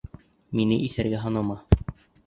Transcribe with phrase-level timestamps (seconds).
[0.61, 1.63] Мине иҫәргә һанама!